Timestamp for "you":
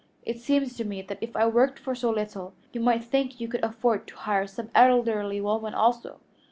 2.73-2.81, 3.39-3.47